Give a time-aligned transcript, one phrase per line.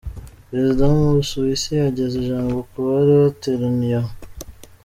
[0.47, 4.11] Perezida w'u Busuwisi ageze ijambo kubari bateraniye aho.